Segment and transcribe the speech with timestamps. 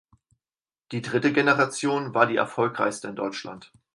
[0.91, 3.71] Die dritte Generation war die erfolgreichste in Deutschland.